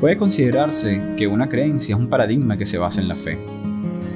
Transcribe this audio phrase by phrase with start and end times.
[0.00, 3.36] Puede considerarse que una creencia es un paradigma que se basa en la fe,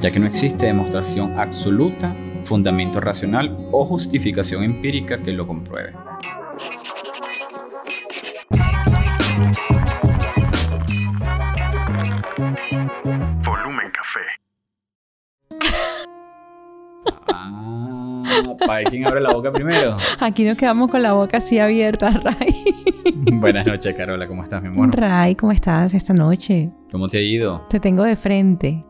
[0.01, 5.93] ya que no existe demostración absoluta, fundamento racional o justificación empírica que lo compruebe.
[18.67, 19.97] ¿Para quién abre la boca primero?
[20.21, 22.55] Aquí nos quedamos con la boca así abierta, Ray.
[23.33, 24.95] Buenas noches, Carola, ¿cómo estás, mi amor?
[24.95, 26.71] Ray, ¿cómo estás esta noche?
[26.91, 27.67] ¿Cómo te ha ido?
[27.71, 28.85] Te tengo de frente.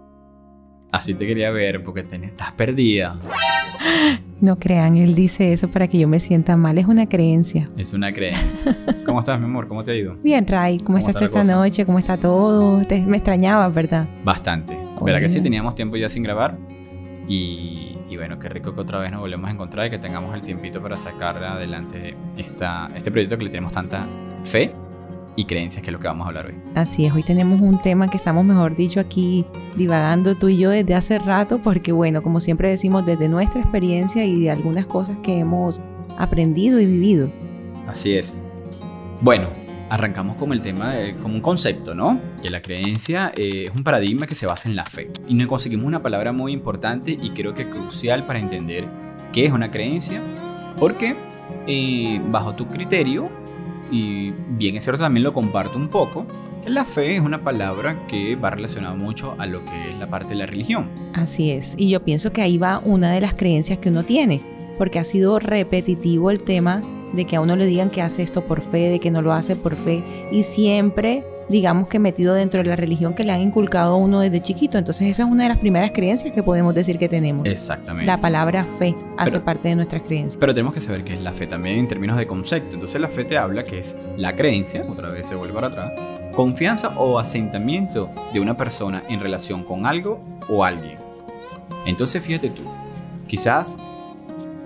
[0.91, 3.17] Así te quería ver porque te- estás perdida.
[4.41, 6.77] No crean, él dice eso para que yo me sienta mal.
[6.77, 7.69] Es una creencia.
[7.79, 8.77] Es una creencia.
[9.07, 9.69] ¿Cómo estás, mi amor?
[9.69, 10.17] ¿Cómo te ha ido?
[10.23, 11.53] Bien, Ray, ¿cómo, ¿Cómo estás está esta cosa?
[11.55, 11.87] noche?
[11.87, 12.85] ¿Cómo está todo?
[12.87, 14.07] Te- me extrañaba, ¿verdad?
[14.25, 14.77] Bastante.
[15.01, 15.37] ¿Verdad que sí?
[15.37, 15.45] Oye.
[15.45, 16.59] Teníamos tiempo ya sin grabar.
[17.29, 20.35] Y, y bueno, qué rico que otra vez nos volvemos a encontrar y que tengamos
[20.35, 24.07] el tiempito para sacar adelante esta, este proyecto que le tenemos tanta
[24.45, 24.75] fe
[25.35, 26.55] y creencias, que es lo que vamos a hablar hoy.
[26.75, 30.69] Así es, hoy tenemos un tema que estamos, mejor dicho, aquí divagando tú y yo
[30.69, 35.17] desde hace rato, porque bueno, como siempre decimos, desde nuestra experiencia y de algunas cosas
[35.23, 35.81] que hemos
[36.19, 37.31] aprendido y vivido.
[37.89, 38.35] Así es.
[39.23, 39.49] Bueno,
[39.93, 42.19] arrancamos con el tema, de, como un concepto, ¿no?
[42.43, 45.11] Que la creencia eh, es un paradigma que se basa en la fe.
[45.29, 48.87] Y nos conseguimos una palabra muy importante y creo que crucial para entender
[49.35, 50.23] qué es una creencia,
[50.79, 51.15] porque
[51.67, 53.29] eh, bajo tu criterio,
[53.91, 56.25] y bien es cierto, también lo comparto un poco,
[56.65, 60.07] que la fe es una palabra que va relacionada mucho a lo que es la
[60.07, 60.87] parte de la religión.
[61.13, 64.41] Así es, y yo pienso que ahí va una de las creencias que uno tiene,
[64.79, 66.81] porque ha sido repetitivo el tema
[67.13, 69.33] de que a uno le digan que hace esto por fe, de que no lo
[69.33, 73.41] hace por fe, y siempre, digamos que metido dentro de la religión que le han
[73.41, 74.79] inculcado a uno desde chiquito.
[74.79, 77.47] Entonces esa es una de las primeras creencias que podemos decir que tenemos.
[77.49, 78.07] Exactamente.
[78.07, 80.39] La palabra fe hace Pero- parte de nuestras creencias.
[80.39, 82.75] Pero tenemos que saber qué es la fe también en términos de concepto.
[82.75, 85.93] Entonces la fe te habla que es la creencia, otra vez se vuelve para atrás,
[86.35, 90.97] confianza o asentamiento de una persona en relación con algo o alguien.
[91.87, 92.63] Entonces fíjate tú,
[93.27, 93.77] quizás,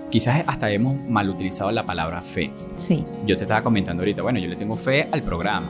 [0.09, 2.51] quizás hasta hemos mal utilizado la palabra fe.
[2.75, 5.69] Sí, Yo te estaba comentando ahorita, bueno, yo le tengo fe al programa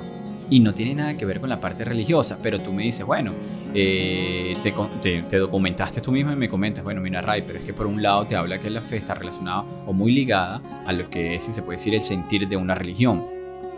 [0.50, 3.32] y no tiene nada que ver con la parte religiosa, pero tú me dices, bueno,
[3.74, 7.60] eh, te, con- te- te documentaste tú mismo y me comentas, bueno, mira Ray, pero
[7.60, 10.62] es que por un lado te habla que la fe está relacionada o muy ligada
[10.86, 13.24] a lo que es, si se puede decir, el sentir de una religión.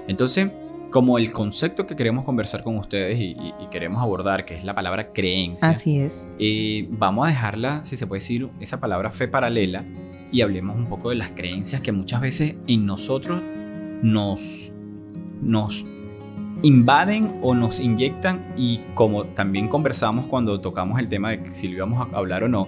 [0.08, 0.50] Entonces,
[0.92, 4.64] como el concepto que queremos conversar con ustedes y, y- y queremos abordar, que es
[4.64, 6.32] la palabra creencia, así es.
[6.40, 9.84] eh, vamos a dejarla, si se puede decir, esa palabra fe paralela
[10.32, 13.42] y hablemos un poco de las creencias que muchas veces en nosotros
[14.02, 14.70] nos,
[15.42, 15.84] nos
[16.62, 21.76] invaden o nos inyectan y como también conversamos cuando tocamos el tema de si lo
[21.78, 22.68] íbamos a hablar o no,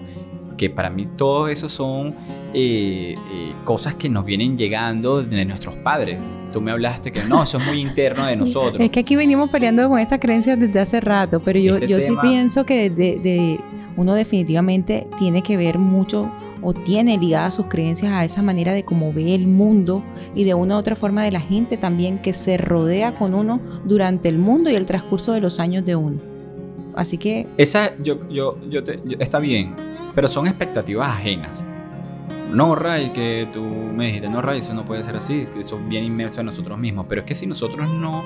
[0.56, 2.14] que para mí todo eso son
[2.54, 6.18] eh, eh, cosas que nos vienen llegando de nuestros padres.
[6.52, 8.80] Tú me hablaste que no, eso es muy interno de nosotros.
[8.80, 12.00] Es que aquí venimos peleando con estas creencias desde hace rato, pero yo, Este yo
[12.00, 13.60] sí pienso que de, de-
[13.96, 16.30] uno definitivamente tiene que ver mucho
[16.62, 20.02] o tiene ligadas sus creencias a esa manera de cómo ve el mundo
[20.34, 23.60] y de una u otra forma de la gente también que se rodea con uno
[23.84, 26.18] durante el mundo y el transcurso de los años de uno.
[26.94, 29.74] Así que Esa, yo, yo, yo te- está bien,
[30.14, 31.64] pero son expectativas ajenas.
[32.52, 35.78] No, Ray, que tú me dijiste, no, Ray, eso no puede ser así, que eso
[35.78, 37.06] es bien inmerso en nosotros mismos.
[37.08, 38.22] Pero es que si nosotros no,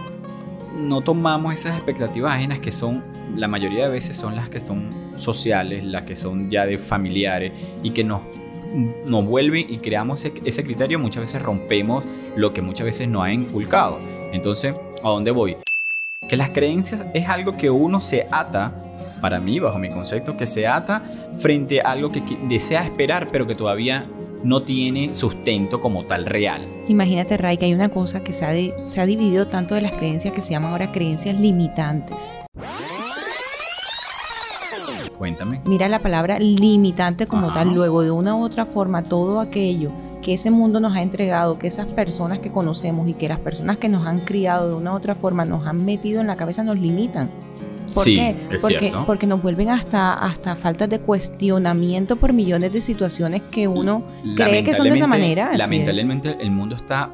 [0.76, 3.02] no tomamos esas expectativas ajenas que son,
[3.34, 7.52] la mayoría de veces son las que son sociales, las que son ya de familiares
[7.82, 8.22] y que nos,
[9.06, 13.32] nos vuelven y creamos ese, criterio, muchas veces rompemos lo que muchas veces nos ha
[13.32, 13.98] inculcado.
[14.32, 15.56] Entonces, ¿a dónde voy?
[16.28, 18.74] Que las creencias es algo que uno se ata,
[19.20, 21.02] para mí, bajo mi concepto, que se ata
[21.38, 24.04] frente a algo que desea esperar, pero que todavía
[24.46, 26.66] no tiene sustento como tal real.
[26.86, 29.80] imagínate, Ray, que hay una cosa que se ha, de- se ha dividido tanto de
[29.80, 32.36] las creencias que se llaman ahora creencias limitantes.
[35.18, 35.60] Cuéntame.
[35.64, 37.60] Mira la palabra limitante como Ajá.
[37.64, 39.90] tal, luego de una u otra forma, todo aquello
[40.22, 43.78] que ese mundo nos ha entregado, que esas personas que conocemos y que las personas
[43.78, 46.62] que nos han criado de una u otra forma nos han metido en la cabeza
[46.62, 47.30] nos limitan.
[47.94, 48.30] ¿Por Sí, qué?
[48.52, 49.04] es porque, cierto.
[49.06, 54.04] porque nos vuelven hasta, hasta faltas de cuestionamiento por millones de situaciones que uno
[54.36, 55.46] cree que son de esa manera.
[55.46, 55.58] así es.
[55.58, 57.10] Lamentablemente el mundo está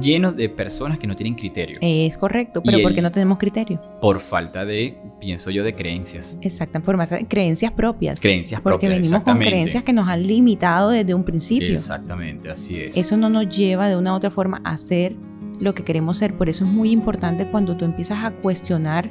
[0.00, 1.78] lleno de personas que no tienen criterio.
[1.80, 3.80] Es correcto, pero Y porque el- no tenemos criterio.
[4.00, 6.36] Por falta de, pienso yo, de creencias.
[6.40, 8.20] Exacto, por más creencias propias.
[8.20, 9.02] Creencias porque propias.
[9.02, 11.72] venimos con creencias que nos han limitado desde un principio.
[11.72, 12.96] Exactamente, así es.
[12.96, 15.16] Eso no nos lleva de una u otra forma a ser
[15.58, 16.34] lo que queremos ser.
[16.34, 19.10] Por eso es muy importante cuando tú empiezas a cuestionar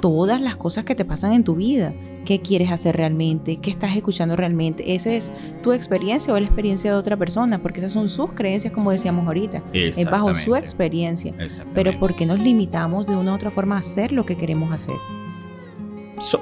[0.00, 1.92] todas las cosas que te pasan en tu vida.
[2.24, 3.56] ¿Qué quieres hacer realmente?
[3.58, 4.94] ¿Qué estás escuchando realmente?
[4.94, 5.30] ¿Esa es
[5.62, 7.58] tu experiencia o la experiencia de otra persona?
[7.58, 9.62] Porque esas son sus creencias, como decíamos ahorita.
[9.72, 11.32] Es bajo su experiencia.
[11.74, 14.72] Pero ¿por qué nos limitamos de una u otra forma a hacer lo que queremos
[14.72, 14.96] hacer?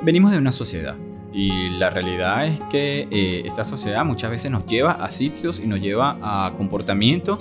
[0.02, 0.94] venimos de una sociedad
[1.32, 5.66] y la realidad es que eh, esta sociedad muchas veces nos lleva a sitios y
[5.66, 7.40] nos lleva a comportamientos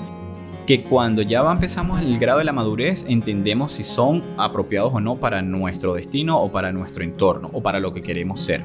[0.66, 5.16] que cuando ya empezamos el grado de la madurez entendemos si son apropiados o no
[5.16, 8.64] para nuestro destino o para nuestro entorno o para lo que queremos ser.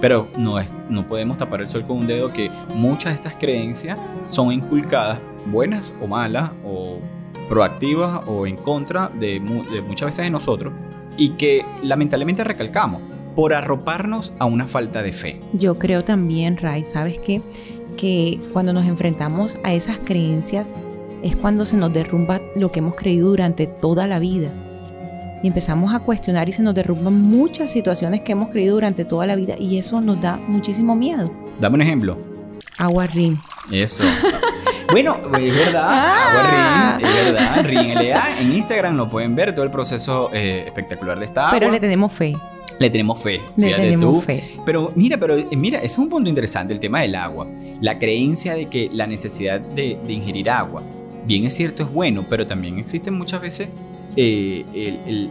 [0.00, 3.34] Pero no, es, no podemos tapar el sol con un dedo que muchas de estas
[3.34, 6.98] creencias son inculcadas, buenas o malas, o
[7.48, 10.72] proactivas o en contra de, muchas veces de nosotros,
[11.16, 13.00] y que lamentablemente recalcamos
[13.34, 15.40] por arroparnos a una falta de fe.
[15.52, 17.40] Yo creo también, Ray, ¿sabes qué?
[17.96, 20.76] Que cuando nos enfrentamos a esas creencias
[21.22, 24.50] es cuando se nos derrumba lo que hemos creído durante toda la vida.
[25.42, 29.26] Y empezamos a cuestionar y se nos derrumban muchas situaciones que hemos creído durante toda
[29.26, 31.32] la vida y eso nos da muchísimo miedo.
[31.60, 32.18] Dame un ejemplo.
[32.76, 33.36] Agua Rin.
[33.70, 34.02] Eso.
[34.90, 35.84] bueno, es verdad.
[35.86, 36.96] Ah.
[36.96, 37.64] Agua Rin, es verdad.
[37.64, 38.40] Rin LA.
[38.40, 41.58] En Instagram lo pueden ver todo el proceso eh, espectacular de esta agua.
[41.58, 42.36] Pero le tenemos fe.
[42.80, 43.40] Le tenemos fe.
[43.56, 44.56] Le tenemos fe.
[44.64, 47.46] Pero mira, pero eh, mira, ese es un punto interesante el tema del agua.
[47.80, 50.82] La creencia de que la necesidad de, de ingerir agua
[51.28, 53.68] bien es cierto, es bueno, pero también existen muchas veces
[54.16, 55.30] eh, el,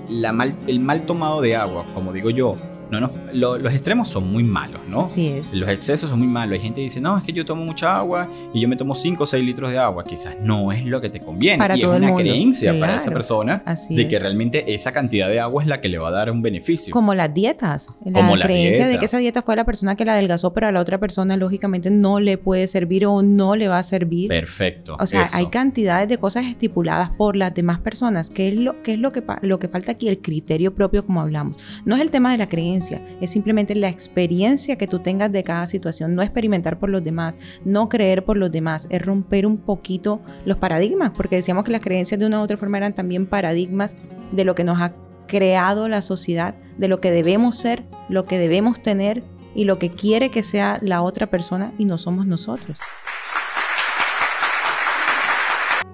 [0.68, 2.56] el mal tomado de agua, como digo yo,
[2.92, 5.02] no, no, los extremos son muy malos, ¿no?
[5.02, 5.54] Así es.
[5.54, 6.54] Los excesos son muy malos.
[6.58, 8.96] Hay gente que dice, no, es que yo tomo mucha agua y yo me tomo
[8.96, 10.04] 5 o 6 litros de agua.
[10.04, 11.58] Quizás no es lo que te conviene.
[11.58, 15.64] Para y es una creencia para esa persona de que realmente esa cantidad de agua
[15.64, 16.94] es la que le va a dar un beneficio.
[16.94, 17.94] Como las dietas.
[18.06, 20.72] La Como creencia de que esa dieta fue la persona que la adelgazó, pero a
[20.72, 24.30] la otra persona, lógicamente, no le puede servir o no le va a servir.
[24.30, 24.96] Perfecto.
[25.00, 28.30] O sea, hay cantidades de cosas estipuladas por las demás personas.
[28.30, 30.08] ¿Qué es lo, qué es lo que, lo que falta aquí?
[30.08, 31.58] El criterio propio, como hablamos.
[31.86, 32.77] No es el tema de la creencia,
[33.22, 37.38] es simplemente la experiencia que tú tengas de cada situación, no experimentar por los demás,
[37.66, 41.82] no creer por los demás, es romper un poquito los paradigmas, porque decíamos que las
[41.82, 43.98] creencias de una u otra forma eran también paradigmas
[44.32, 44.94] de lo que nos ha
[45.28, 49.24] creado la sociedad, de lo que debemos ser, lo que debemos tener
[49.56, 52.78] y lo que quiere que sea la otra persona y no somos nosotros.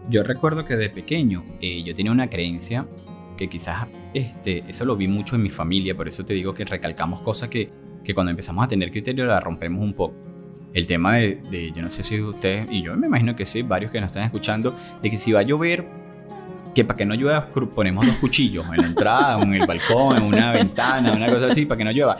[0.09, 2.85] Yo recuerdo que de pequeño eh, yo tenía una creencia
[3.43, 6.63] que quizás este, eso lo vi mucho en mi familia, por eso te digo que
[6.63, 7.69] recalcamos cosas que,
[8.03, 10.15] que cuando empezamos a tener criterio la rompemos un poco.
[10.73, 13.61] El tema de, de, yo no sé si ustedes, y yo me imagino que sí,
[13.61, 15.85] varios que nos están escuchando, de que si va a llover,
[16.73, 20.23] que para que no llueva ponemos dos cuchillos en la entrada, en el balcón, en
[20.23, 22.17] una ventana, una cosa así, para que no llueva.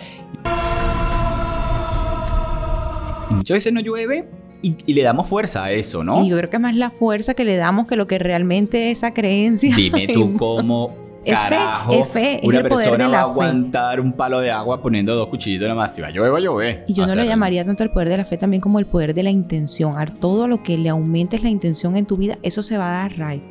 [3.32, 4.28] Y muchas veces no llueve
[4.62, 6.24] y, y, le damos fuerza a eso, ¿no?
[6.24, 9.00] Y yo creo que más la fuerza que le damos que lo que realmente es
[9.00, 9.76] esa creencia.
[9.76, 13.24] Dime tú cómo es carajo, fe, es fe, una el poder persona de la va
[13.24, 15.96] a aguantar un palo de agua poniendo dos cuchillos nada más.
[15.96, 16.84] Si va a llover, va a llover.
[16.88, 19.14] Y yo no le llamaría tanto el poder de la fe también como el poder
[19.14, 19.98] de la intención.
[19.98, 23.08] A todo lo que le aumentes la intención en tu vida, eso se va a
[23.10, 23.44] dar right.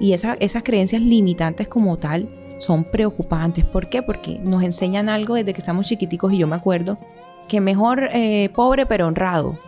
[0.00, 2.28] Y esa- esas creencias limitantes como tal
[2.58, 3.64] son preocupantes.
[3.64, 4.02] ¿Por qué?
[4.02, 6.98] Porque nos enseñan algo desde que estamos chiquiticos y yo me acuerdo
[7.48, 9.58] que mejor eh, pobre pero honrado.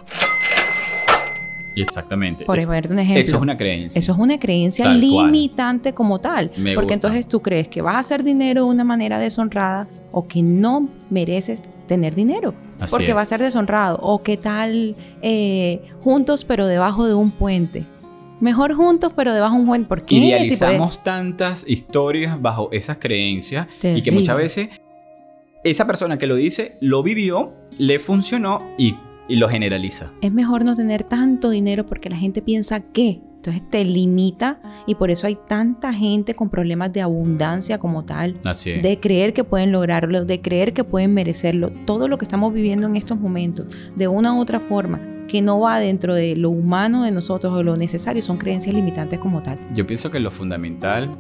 [1.77, 2.45] Exactamente.
[2.45, 3.21] Por ponerte un ejemplo.
[3.21, 3.99] eso es una creencia.
[3.99, 5.27] Eso es una creencia Tal cual.
[5.27, 6.51] limitante como tal.
[6.57, 6.95] Me porque gusta.
[6.95, 10.89] entonces tú crees que vas a hacer dinero de una manera deshonrada o que no
[11.11, 12.55] mereces tener dinero.
[12.79, 13.17] Así porque es.
[13.17, 13.99] va a ser deshonrado.
[14.03, 17.85] O qué tal eh, juntos pero debajo de un puente.
[18.41, 19.89] Mejor juntos pero debajo de un puente.
[19.89, 20.17] ¿Por qué?
[20.17, 24.69] Si Idealizamos tantas historias bajo esas creencias y que muchas veces
[25.65, 28.97] esa persona que lo dice lo vivió, le funcionó y,
[29.33, 30.13] y lo generaliza.
[30.21, 33.23] es mejor no tener tanto dinero porque la gente piensa que.
[33.37, 38.39] Entonces te limita y por eso hay tanta gente con problemas de abundancia como tal.
[38.45, 38.83] Así es.
[38.83, 41.71] de creer que pueden lograrlo, de creer que pueden merecerlo.
[41.87, 45.59] Todo lo que estamos viviendo en estos momentos, de una u otra forma, que no
[45.59, 49.59] va dentro de lo humano de nosotros o lo necesario, son creencias limitantes como tal.
[49.75, 51.11] Yo pienso que lo fundamental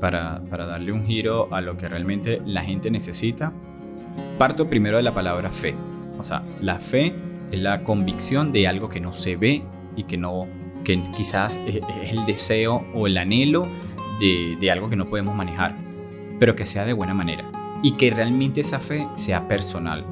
[0.00, 3.52] para, para darle un giro a lo que realmente la gente necesita,
[4.38, 5.76] parto primero de la palabra fe.
[6.18, 7.14] O sea, la fe
[7.50, 9.62] es la convicción de algo que no se ve
[9.96, 10.46] y que no
[10.84, 13.66] que quizás es, el deseo o el anhelo
[14.20, 15.76] de, algo que no podemos manejar,
[16.38, 17.44] pero que sea de buena manera
[17.82, 20.04] y que realmente esa fe sea personal.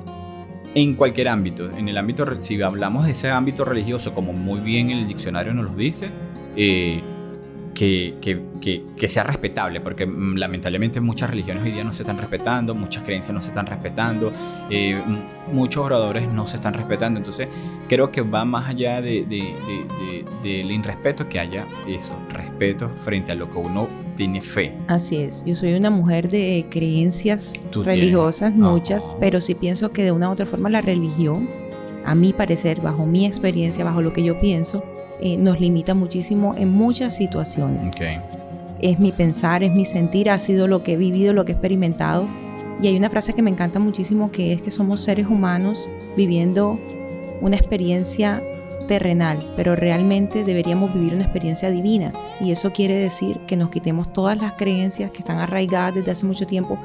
[0.75, 4.91] En cualquier ámbito, en el ámbito, si hablamos de ese ámbito religioso, como muy bien
[4.91, 6.11] el diccionario nos lo dice,
[6.55, 7.03] eh,
[7.76, 12.04] que, que- que- que sea respetable, porque mm, lamentablemente muchas religiones hoy día no se
[12.04, 14.33] están respetando, muchas creencias no se están respetando,
[14.71, 14.97] eh,
[15.52, 17.49] muchos oradores no se están respetando, entonces
[17.87, 22.88] creo que va más allá de, de- de- de- del irrespeto que haya eso, respeto
[22.97, 24.73] frente a lo que uno tiene fe.
[24.88, 28.71] Así es, yo soy una mujer de creencias Tú religiosas, tienes.
[28.73, 29.18] muchas, Oh.
[29.21, 31.47] pero sí pienso que de una u otra forma la religión,
[32.06, 34.83] a mi parecer, bajo mi experiencia, bajo lo que yo pienso,
[35.20, 37.90] eh, nos limita muchísimo en muchas situaciones.
[38.80, 41.54] Es mi pensar, es mi sentir, ha sido lo que he vivido, lo que he
[41.54, 42.26] experimentado.
[42.82, 46.78] Y hay una frase que me encanta muchísimo que es que somos seres humanos viviendo
[47.40, 48.42] una experiencia
[48.87, 52.12] terrenal, pero realmente deberíamos vivir una experiencia divina.
[52.40, 56.26] Y eso quiere decir que nos quitemos todas las creencias que están arraigadas desde hace
[56.26, 56.78] mucho tiempo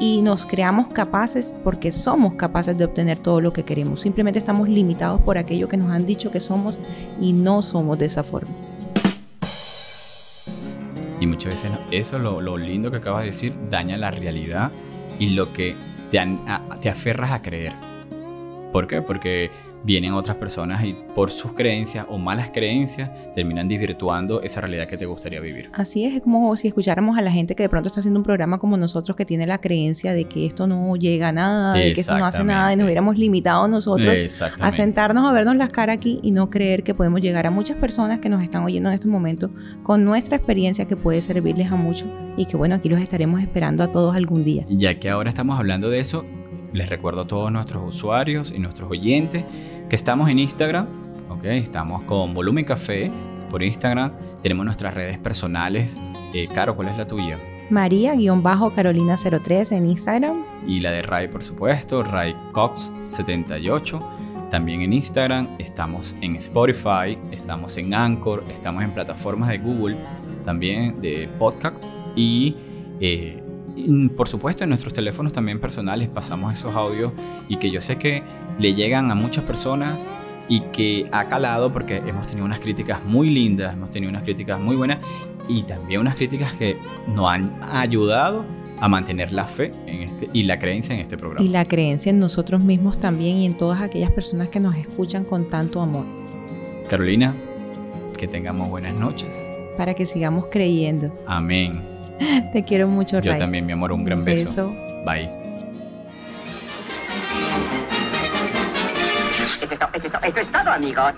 [0.00, 4.00] y nos creamos capaces porque somos capaces de obtener todo lo que queremos.
[4.00, 6.78] Simplemente estamos limitados por aquello que nos han dicho que somos
[7.20, 8.50] y no somos de esa forma.
[11.20, 14.72] Y muchas veces eso, lo, lo lindo que acabas de decir, daña la realidad
[15.18, 15.76] y lo que
[16.10, 16.18] te,
[16.80, 17.72] te aferras a creer.
[18.72, 19.02] ¿Por qué?
[19.02, 19.50] Porque
[19.84, 24.96] vienen otras personas y por sus creencias o malas creencias terminan desvirtuando esa realidad que
[24.96, 25.70] te gustaría vivir.
[25.72, 28.24] Así es, es como si escucháramos a la gente que de pronto está haciendo un
[28.24, 31.92] programa como nosotros que tiene la creencia de que esto no llega a nada, de
[31.92, 34.14] que esto no hace nada y nos hubiéramos limitado nosotros
[34.58, 37.76] a sentarnos a vernos las caras aquí y no creer que podemos llegar a muchas
[37.76, 39.50] personas que nos están oyendo en estos momentos
[39.82, 43.84] con nuestra experiencia que puede servirles a muchos y que bueno, aquí los estaremos esperando
[43.84, 44.64] a todos algún día.
[44.68, 46.24] Ya que ahora estamos hablando de eso,
[46.72, 49.44] les recuerdo a todos nuestros usuarios y nuestros oyentes
[49.88, 50.86] que estamos en Instagram,
[51.28, 51.44] ¿ok?
[51.44, 53.10] Estamos con Volumen Café
[53.50, 54.12] por Instagram.
[54.40, 55.98] Tenemos nuestras redes personales.
[56.32, 57.36] Eh, Caro, ¿cuál es la tuya?
[57.70, 60.42] María-Carolina03 en Instagram.
[60.66, 64.00] Y la de Ray, por supuesto, Ray Cox78.
[64.50, 69.96] También en Instagram, estamos en Spotify, estamos en Anchor, estamos en plataformas de Google,
[70.44, 71.86] también de podcasts.
[72.16, 72.56] Y
[72.98, 73.40] eh,
[73.76, 77.12] y, por supuesto, en nuestros teléfonos también personales pasamos esos audios
[77.48, 78.22] y que yo sé que
[78.58, 79.98] le llegan a muchas personas
[80.48, 84.58] y que ha calado porque hemos tenido unas críticas muy lindas, hemos tenido unas críticas
[84.58, 84.98] muy buenas
[85.48, 86.76] y también unas críticas que
[87.14, 88.44] nos han ayudado
[88.80, 91.44] a mantener la fe en este, y la creencia en este programa.
[91.44, 95.24] Y la creencia en nosotros mismos también y en todas aquellas personas que nos escuchan
[95.24, 96.04] con tanto amor.
[96.88, 97.34] Carolina,
[98.16, 99.50] que tengamos buenas noches.
[99.76, 101.14] Para que sigamos creyendo.
[101.26, 101.99] Amén.
[102.52, 103.40] Te quiero mucho, Yo Ray.
[103.40, 104.70] también, mi amor, un gran beso.
[104.70, 105.04] Beso.
[105.04, 105.30] Bye.
[109.62, 111.12] Eso es, eso es todo, amigos.